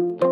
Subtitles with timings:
[0.00, 0.29] Parlons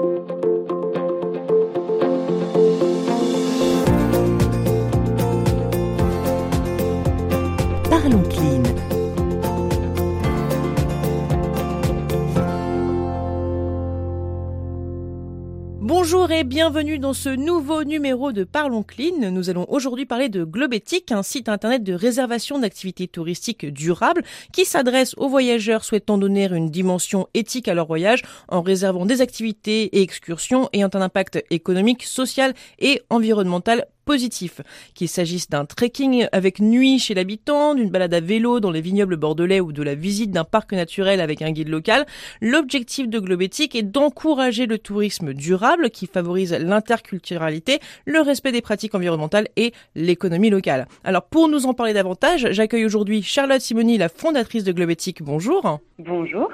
[15.81, 19.31] Bonjour et bienvenue dans ce nouveau numéro de Parlons Clean.
[19.31, 24.65] Nous allons aujourd'hui parler de Globétique, un site internet de réservation d'activités touristiques durables qui
[24.65, 29.85] s'adresse aux voyageurs souhaitant donner une dimension éthique à leur voyage en réservant des activités
[29.97, 34.63] et excursions ayant un impact économique, social et environnemental positif,
[34.95, 39.19] qu'il s'agisse d'un trekking avec nuit chez l'habitant, d'une balade à vélo dans les vignobles
[39.19, 42.07] bordelais ou de la visite d'un parc naturel avec un guide local,
[42.41, 48.95] l'objectif de Globétique est d'encourager le tourisme durable qui favorise l'interculturalité, le respect des pratiques
[48.95, 50.89] environnementales et l'économie locale.
[51.05, 55.23] Alors pour nous en parler davantage, j'accueille aujourd'hui Charlotte Simoni, la fondatrice de Globétique.
[55.23, 55.81] Bonjour.
[55.99, 56.49] Bonjour.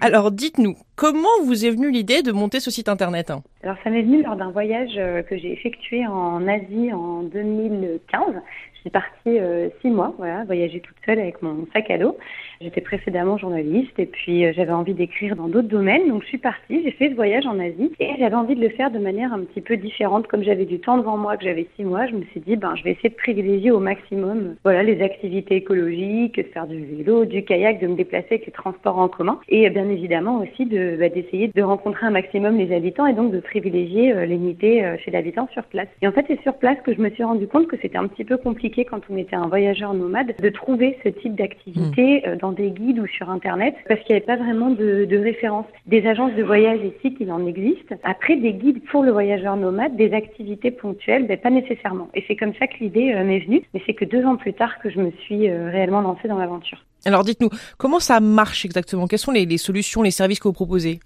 [0.00, 3.32] Alors dites-nous, comment vous est venue l'idée de monter ce site internet?
[3.62, 8.34] Alors ça m'est venu lors d'un voyage euh, que j'ai effectué en Asie en 2015.
[8.80, 12.16] Je suis partie euh, six mois, voilà, voyager toute seule avec mon sac à dos.
[12.62, 16.38] J'étais précédemment journaliste et puis euh, j'avais envie d'écrire dans d'autres domaines, donc je suis
[16.38, 16.82] partie.
[16.82, 19.40] J'ai fait ce voyage en Asie et j'avais envie de le faire de manière un
[19.40, 20.28] petit peu différente.
[20.28, 22.74] Comme j'avais du temps devant moi, que j'avais six mois, je me suis dit ben
[22.74, 27.26] je vais essayer de privilégier au maximum, voilà, les activités écologiques, de faire du vélo,
[27.26, 30.96] du kayak, de me déplacer avec les transports en commun et bien évidemment aussi de
[30.98, 34.96] bah, d'essayer de rencontrer un maximum les habitants et donc de privilégier euh, l'unité euh,
[35.04, 35.88] chez l'habitant sur place.
[36.00, 38.06] Et en fait, c'est sur place que je me suis rendu compte que c'était un
[38.06, 42.28] petit peu compliqué quand on était un voyageur nomade de trouver ce type d'activité hmm.
[42.28, 45.18] euh, dans des guides ou sur Internet parce qu'il n'y avait pas vraiment de, de
[45.18, 45.66] référence.
[45.86, 47.94] Des agences de voyage ici, il en existe.
[48.02, 52.08] Après, des guides pour le voyageur nomade, des activités ponctuelles, ben, pas nécessairement.
[52.14, 53.62] Et c'est comme ça que l'idée euh, m'est venue.
[53.74, 56.38] Mais c'est que deux ans plus tard que je me suis euh, réellement lancée dans
[56.38, 56.78] l'aventure.
[57.04, 59.06] Alors dites-nous, comment ça marche exactement?
[59.06, 61.00] Quelles sont les, les solutions, les services que vous proposez?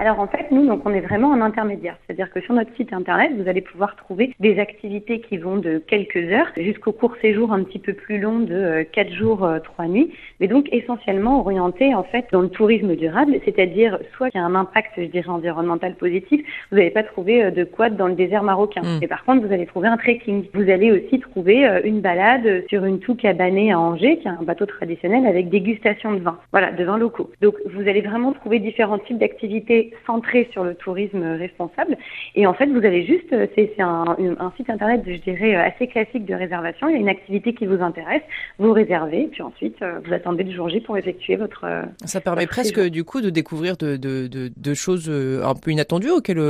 [0.00, 1.98] Alors en fait, nous, donc on est vraiment un intermédiaire.
[2.06, 5.76] C'est-à-dire que sur notre site internet, vous allez pouvoir trouver des activités qui vont de
[5.76, 9.58] quelques heures jusqu'au court séjour un petit peu plus long de euh, quatre jours, euh,
[9.58, 14.40] trois nuits, mais donc essentiellement orienté en fait dans le tourisme durable, c'est-à-dire soit qu'il
[14.40, 16.40] y a un impact, je dirais, environnemental positif,
[16.70, 18.80] vous n'allez pas trouver euh, de quad dans le désert marocain.
[18.82, 19.08] Mais mm.
[19.10, 20.46] par contre, vous allez trouver un trekking.
[20.54, 24.42] Vous allez aussi trouver une balade sur une toux cabanée à Angers, qui est un
[24.42, 26.38] bateau traditionnel avec dégustation de vin.
[26.52, 27.30] Voilà, de vins locaux.
[27.42, 31.96] Donc vous allez vraiment trouver différents types d'activités centré sur le tourisme responsable.
[32.34, 35.62] Et en fait, vous avez juste, euh, c'est un, un, site internet, je dirais, euh,
[35.64, 36.88] assez classique de réservation.
[36.88, 38.22] Il y a une activité qui vous intéresse,
[38.58, 41.66] vous réservez, puis ensuite, euh, vous attendez le jour J pour effectuer votre.
[42.04, 46.10] Ça permet presque, du coup, de découvrir de, de, de, de, choses un peu inattendues
[46.10, 46.40] auxquelles,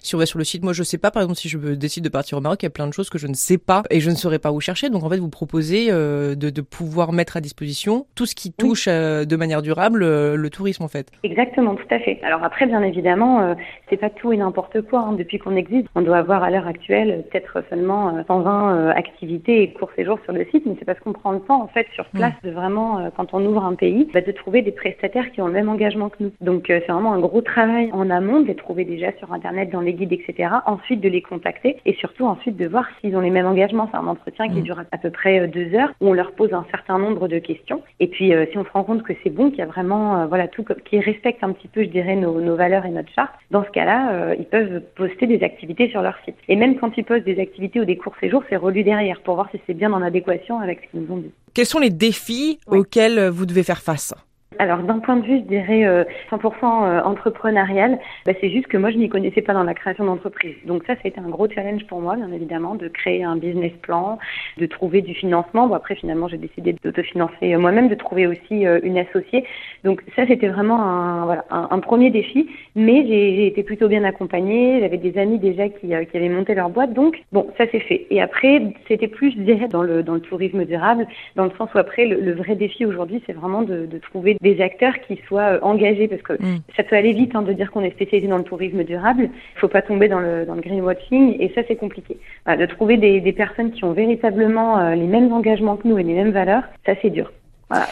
[0.00, 2.04] si on va sur le site, moi, je sais pas, par exemple, si je décide
[2.04, 3.82] de partir au Maroc, il y a plein de choses que je ne sais pas
[3.90, 4.90] et je ne saurais pas où chercher.
[4.90, 8.86] Donc, en fait, vous proposez de, de pouvoir mettre à disposition tout ce qui touche
[8.86, 11.10] de manière durable le tourisme, en fait.
[11.22, 12.20] Exactement, tout à fait.
[12.22, 13.54] Alors après, bien évidemment, euh,
[13.88, 15.00] c'est pas tout et n'importe quoi.
[15.00, 15.12] Hein.
[15.12, 19.62] Depuis qu'on existe, on doit avoir à l'heure actuelle peut-être seulement 120 euh, euh, activités
[19.62, 21.86] et courts séjours sur le site, mais c'est parce qu'on prend le temps en fait
[21.94, 25.40] sur place de vraiment, quand on ouvre un pays, bah, de trouver des prestataires qui
[25.40, 26.32] ont le même engagement que nous.
[26.40, 29.80] Donc c'est vraiment un gros travail en amont de les trouver déjà sur internet, dans
[29.80, 30.50] les guides, etc.
[30.66, 33.88] Ensuite de les contacter et surtout ensuite de voir s'ils ont les mêmes engagements.
[33.90, 34.64] C'est un entretien qui mm.
[34.64, 37.82] dure à peu près deux heures où on leur pose un certain nombre de questions.
[38.00, 40.48] Et puis si on se rend compte que c'est bon, qu'il y a vraiment voilà
[40.48, 43.64] tout qui respecte un petit peu, je dirais, nos, nos valeurs et notre charte, dans
[43.64, 46.36] ce cas-là, euh, ils peuvent poster des activités sur leur site.
[46.48, 49.34] Et même quand ils postent des activités ou des courts séjours, c'est relu derrière pour
[49.34, 51.30] voir si c'est bien en adéquation avec ce qu'ils nous ont dit.
[51.54, 54.14] Quels sont les défis auxquels vous devez faire face?
[54.58, 58.76] Alors d'un point de vue, je dirais 100% euh, euh, entrepreneurial, bah, c'est juste que
[58.76, 60.56] moi je n'y connaissais pas dans la création d'entreprise.
[60.66, 63.36] Donc ça, ça a été un gros challenge pour moi, bien évidemment, de créer un
[63.36, 64.18] business plan,
[64.58, 65.66] de trouver du financement.
[65.66, 69.44] Bon après, finalement, j'ai décidé d'autofinancer moi-même, de trouver aussi euh, une associée.
[69.84, 74.80] Donc ça, c'était vraiment un, voilà, un, premier défi, mais j'ai été plutôt bien accompagnée.
[74.80, 78.06] J'avais des amis déjà qui, qui avaient monté leur boîte, donc bon, ça s'est fait.
[78.10, 81.68] Et après, c'était plus, je dirais, dans le dans le tourisme durable, dans le sens
[81.74, 85.54] où après, le, vrai défi aujourd'hui, c'est vraiment de, de trouver des acteurs qui soient
[85.54, 86.60] euh, engagés, parce que mm.
[86.76, 89.30] ça peut aller vite hein, de dire qu'on est spécialisé dans le tourisme durable.
[89.56, 92.16] Il faut pas tomber dans le, dans le greenwashing, et ça c'est compliqué.
[92.46, 96.04] de trouver des, des, personnes qui ont véritablement euh, les mêmes engagements que nous et
[96.04, 97.32] les mêmes valeurs, ça c'est dur.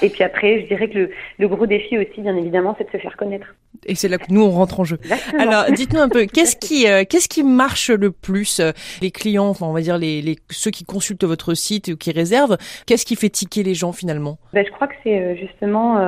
[0.02, 2.90] Et puis après, je dirais que le, le gros défi aussi, bien évidemment, c'est de
[2.90, 3.46] se faire connaître.
[3.86, 4.98] Et c'est là que nous on rentre en jeu.
[5.38, 9.48] Alors, dites-nous un peu, qu'est-ce qui, euh, qu'est-ce qui marche le plus euh, Les clients,
[9.48, 13.04] enfin, on va dire les, les, ceux qui consultent votre site ou qui réservent, qu'est-ce
[13.04, 14.38] qui fait tiquer les gens finalement?
[14.52, 15.98] Ben, je crois que c'est euh, justement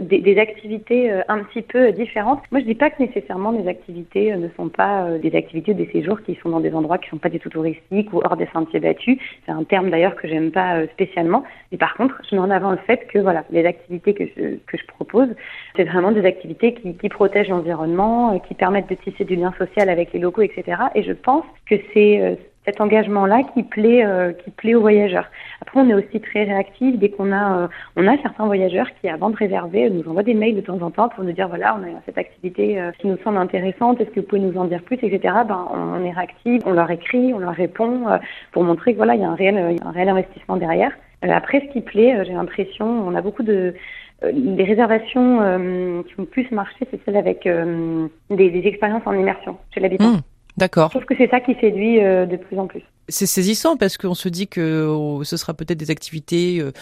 [0.00, 2.40] des, des, activités un petit peu différentes.
[2.50, 5.90] Moi, je dis pas que nécessairement les activités ne sont pas des activités ou des
[5.90, 8.48] séjours qui sont dans des endroits qui sont pas du tout touristiques ou hors des
[8.52, 9.18] sentiers battus.
[9.46, 11.44] C'est un terme d'ailleurs que j'aime pas spécialement.
[11.72, 14.56] Mais par contre, je mets en avant le fait que voilà, les activités que je,
[14.66, 15.28] que je propose,
[15.76, 19.88] c'est vraiment des activités qui, qui protègent l'environnement, qui permettent de tisser du lien social
[19.88, 20.82] avec les locaux, etc.
[20.94, 25.26] Et je pense que c'est cet engagement-là qui plaît, euh, qui plaît aux voyageurs.
[25.62, 29.08] Après, on est aussi très réactif dès qu'on a, euh, on a certains voyageurs qui,
[29.08, 31.78] avant de réserver, nous envoient des mails de temps en temps pour nous dire voilà,
[31.80, 34.64] on a cette activité euh, qui nous semble intéressante, est-ce que vous pouvez nous en
[34.64, 35.34] dire plus, etc.
[35.48, 38.06] Ben, on, est réactif, on leur écrit, on leur répond
[38.50, 40.92] pour montrer que voilà, il y a un réel, un réel investissement derrière.
[41.34, 43.74] Après, ce qui plaît, j'ai l'impression, on a beaucoup de
[44.22, 49.80] les réservations qui ont plus marché, c'est celles avec des, des, expériences en immersion chez
[49.80, 50.12] l'habitant.
[50.12, 50.22] Mmh.
[50.56, 50.86] D'accord.
[50.86, 52.82] Je trouve que c'est ça qui séduit euh, de plus en plus.
[53.08, 56.72] C'est saisissant parce qu'on se dit que oh, ce sera peut-être des activités euh,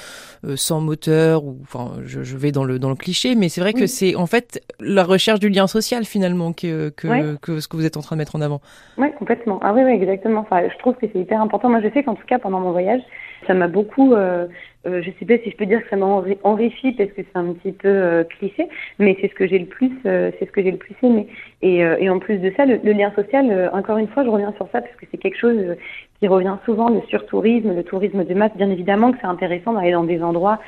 [0.46, 3.60] euh, sans moteur ou enfin je, je, vais dans le dans le cliché mais c'est
[3.60, 7.68] vrai que c'est en fait la recherche du lien social finalement que que, que, ce
[7.68, 8.60] que vous êtes en train de mettre en avant.
[8.96, 9.58] Oui, complètement.
[9.62, 10.40] Ah oui oui, exactement.
[10.40, 11.68] Enfin, je trouve que c'est hyper important.
[11.68, 13.02] Moi je sais qu'en tout cas pendant mon voyage,
[13.46, 14.46] ça m'a beaucoup euh,
[14.86, 16.06] euh, je sais pas si je peux dire que ça m'a
[16.42, 18.68] enrichi parce que c'est un petit peu euh, cliché,
[18.98, 21.26] mais c'est ce que j'ai le plus, euh, c'est ce que j'ai le plus aimé.
[21.62, 24.52] Et, et en plus de ça, le, le lien social, encore une fois, je reviens
[24.56, 25.76] sur ça parce que c'est quelque chose
[26.20, 28.52] qui revient souvent, le surtourisme, le tourisme de masse.
[28.56, 30.58] Bien évidemment que c'est intéressant d'aller dans des endroits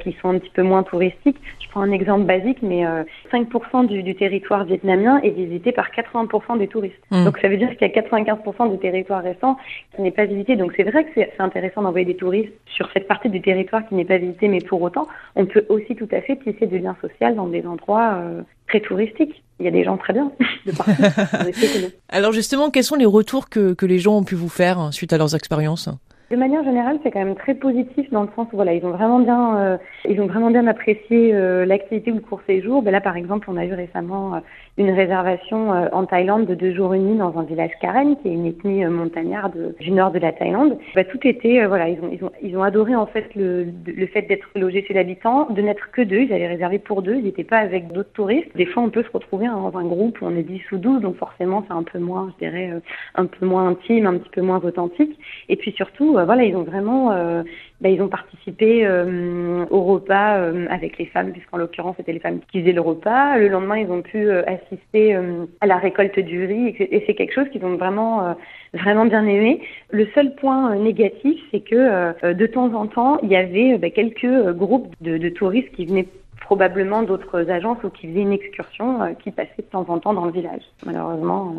[0.00, 1.38] qui sont un petit peu moins touristiques.
[1.60, 2.84] Je prends un exemple basique, mais
[3.32, 7.02] 5% du, du, territoire vietnamien est visité par 80% des touristes.
[7.10, 7.24] Mmh.
[7.24, 9.56] Donc ça veut dire qu'il y a 95% du territoire restant
[9.94, 10.56] qui n'est pas visité.
[10.56, 13.94] Donc c'est vrai que c'est intéressant d'envoyer des touristes sur cette partie du territoire qui
[13.94, 15.06] n'est pas visité, mais pour autant,
[15.36, 18.80] on peut aussi tout à fait tisser du lien social dans des endroits euh, très
[18.80, 19.42] touristiques.
[19.60, 20.32] Il y a des gens très bien
[20.66, 20.92] de partout.
[22.08, 24.90] Alors justement, quels sont les retours que, que les gens ont pu vous faire hein,
[24.90, 25.88] suite à leurs expériences?
[26.32, 28.92] De manière générale, c'est quand même très positif dans le sens où voilà, ils ont
[28.92, 29.76] vraiment bien, euh,
[30.08, 32.80] ils ont vraiment bien apprécié euh, l'activité ou le court séjour.
[32.80, 34.38] Ben là, par exemple, on a eu récemment euh,
[34.78, 38.32] une réservation en Thaïlande de deux jours et nuit dans un village Karen, qui est
[38.32, 40.78] une ethnie montagnarde du nord de la Thaïlande.
[40.94, 44.06] Ben, tout était, voilà, ils ont, ils ont, ils ont adoré en fait le, le
[44.06, 46.20] fait d'être logés chez l'habitant, de n'être que deux.
[46.20, 47.16] Ils avaient réservé pour deux.
[47.16, 48.56] Ils n'étaient pas avec d'autres touristes.
[48.56, 51.02] Des fois, on peut se retrouver dans un groupe où on est 10 ou 12,
[51.02, 52.70] donc forcément, c'est un peu moins, je dirais,
[53.16, 55.18] un peu moins intime, un petit peu moins authentique.
[55.50, 57.42] Et puis surtout, voilà, ils ont vraiment, euh,
[57.80, 62.18] bah, ils ont participé euh, au repas euh, avec les femmes, puisqu'en l'occurrence c'était les
[62.18, 63.38] femmes qui faisaient le repas.
[63.38, 65.16] Le lendemain, ils ont pu assister
[65.60, 68.36] à la récolte du riz, et c'est quelque chose qu'ils ont vraiment,
[68.74, 69.60] vraiment bien aimé.
[69.90, 74.52] Le seul point négatif, c'est que de temps en temps, il y avait bah, quelques
[74.52, 76.08] groupes de, de touristes qui venaient
[76.40, 80.24] probablement d'autres agences ou qui faisaient une excursion qui passaient de temps en temps dans
[80.24, 80.62] le village.
[80.84, 81.54] Malheureusement,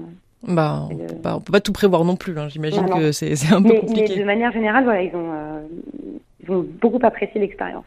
[0.48, 2.38] bah, on, bah, peut pas tout prévoir non plus.
[2.38, 2.50] Hein.
[2.50, 4.06] J'imagine que c'est un peu compliqué.
[4.10, 5.62] Mais de manière générale, voilà, ils ont, euh,
[6.44, 7.86] ils ont beaucoup apprécié l'expérience.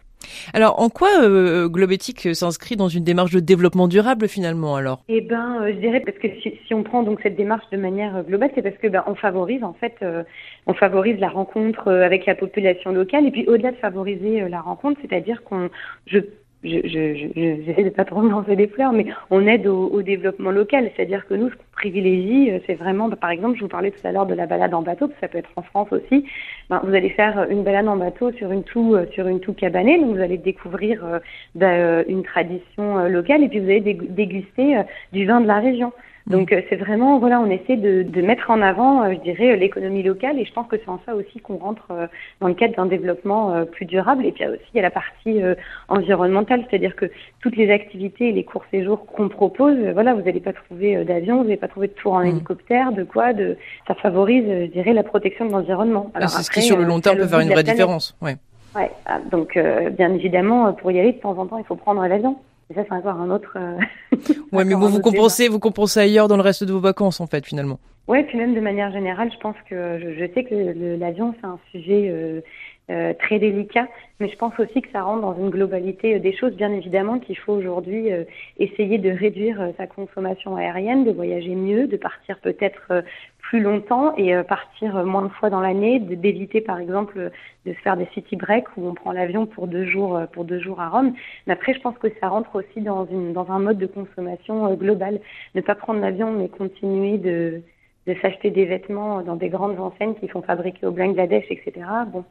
[0.54, 5.02] Alors, en quoi euh, Globétique s'inscrit dans une démarche de développement durable finalement alors?
[5.08, 7.76] Eh ben, euh, je dirais parce que si, si, on prend donc cette démarche de
[7.76, 10.22] manière globale, c'est parce que ben, on favorise en fait, euh,
[10.66, 15.00] on favorise la rencontre avec la population locale et puis au-delà de favoriser la rencontre,
[15.02, 15.68] c'est-à-dire qu'on,
[16.06, 16.18] je
[16.62, 20.50] j'essaie je, je, de pas trop me lancer des fleurs, mais on aide au, développement
[20.50, 20.90] local.
[20.94, 24.06] C'est-à-dire que nous, ce qu'on privilégie, euh, c'est vraiment, par exemple, je vous parlais tout
[24.06, 26.24] à l'heure de la balade en bateau, ça peut être en France aussi.
[26.70, 29.52] Ben, vous allez faire une balade en bateau sur une toux, euh, sur une toux
[29.52, 31.18] cabanée, donc vous allez découvrir euh,
[31.54, 34.82] bah, une tradition locale et puis vous allez déguster
[35.12, 35.92] du vin de la région.
[36.26, 39.56] Donc euh, c'est vraiment, voilà, on essaie de, de mettre en avant, euh, je dirais,
[39.56, 42.06] l'économie locale et je pense que c'est en ça aussi qu'on rentre euh,
[42.40, 44.26] dans le cadre d'un développement plus durable.
[44.26, 45.40] Et puis aussi, il y a la partie
[45.88, 47.06] environnementale, c'est-à-dire que
[47.40, 51.38] toutes les activités et les courts séjours qu'on propose, voilà, vous n'allez pas trouver d'avion,
[51.38, 52.26] vous n'allez pas trouver de tour en mmh.
[52.26, 53.56] hélicoptère, de quoi, de,
[53.86, 56.10] ça favorise, je dirais, la protection de l'environnement.
[56.20, 58.16] C'est ce qui, sur le long terme, peut faire une vraie différence.
[58.20, 58.36] Ouais.
[58.74, 59.58] Ouais, ah, donc
[59.96, 62.36] bien évidemment, pour y aller, de temps en temps, il faut prendre l'avion.
[62.70, 63.56] Et ça, c'est encore un autre.
[63.56, 63.78] Euh,
[64.52, 67.26] ouais, mais vous, vous compensez, vous compensez ailleurs dans le reste de vos vacances, en
[67.26, 67.78] fait, finalement.
[68.08, 71.46] Ouais, puis même de manière générale, je pense que je, je sais que l'avion, c'est
[71.46, 72.40] un sujet euh,
[72.88, 73.88] euh, très délicat,
[74.20, 76.54] mais je pense aussi que ça rentre dans une globalité des choses.
[76.54, 78.22] Bien évidemment qu'il faut aujourd'hui euh,
[78.58, 83.02] essayer de réduire sa consommation aérienne, de voyager mieux, de partir peut-être
[83.48, 87.30] plus longtemps et partir moins de fois dans l'année, d'éviter par exemple
[87.64, 90.60] de se faire des city breaks où on prend l'avion pour deux jours pour deux
[90.60, 91.14] jours à Rome.
[91.46, 94.72] Mais après, je pense que ça rentre aussi dans une dans un mode de consommation
[94.74, 95.20] global.
[95.54, 97.62] Ne pas prendre l'avion, mais continuer de
[98.06, 101.86] de s'acheter des vêtements dans des grandes enseignes qui sont fabriquées au Bangladesh, etc.
[102.12, 102.24] Bon,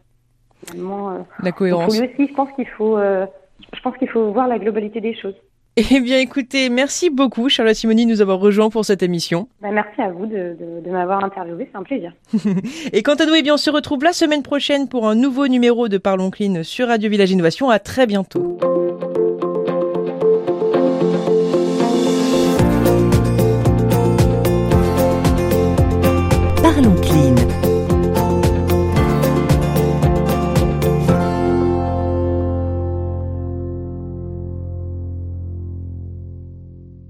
[0.64, 2.00] finalement, euh, la cohérence.
[2.00, 3.26] aussi, je pense qu'il faut, euh,
[3.74, 5.36] je pense qu'il faut voir la globalité des choses.
[5.78, 9.50] Eh bien, écoutez, merci beaucoup, Charlotte Simoni, de nous avoir rejoints pour cette émission.
[9.62, 12.14] Bah, merci à vous de, de, de m'avoir interviewé, c'est un plaisir.
[12.94, 15.50] Et quant à nous, eh bien, on se retrouve la semaine prochaine pour un nouveau
[15.50, 17.70] numéro de Parlons Clean sur Radio Village Innovation.
[17.70, 18.58] À très bientôt.